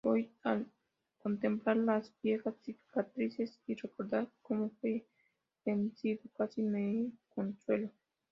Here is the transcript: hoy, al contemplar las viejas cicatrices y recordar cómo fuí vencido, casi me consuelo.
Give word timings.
hoy, 0.03 0.31
al 0.41 0.65
contemplar 1.19 1.77
las 1.77 2.11
viejas 2.23 2.55
cicatrices 2.63 3.59
y 3.67 3.75
recordar 3.75 4.27
cómo 4.41 4.71
fuí 4.81 5.05
vencido, 5.63 6.23
casi 6.35 6.63
me 6.63 7.11
consuelo. 7.35 7.91